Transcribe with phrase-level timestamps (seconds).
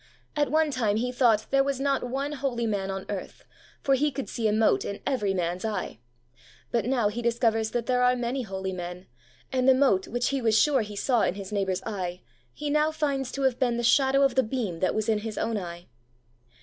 [0.35, 3.45] At one time he thought that there was not one holy man on earth,
[3.83, 5.99] for he could see a mote in every man's eye;
[6.71, 9.05] but now he discovers that there are many holy men,
[9.51, 12.89] and the mote which he was sure he saw in his neighbour's eye he now
[12.91, 15.85] finds to have been the shadow of the beam that was in his own eye.